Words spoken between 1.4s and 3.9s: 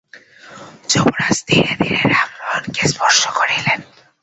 ধীরে ধীরে রামমোহনকে স্পর্শ করিলেন।